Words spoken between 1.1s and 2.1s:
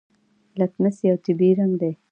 طبیعي رنګ دی.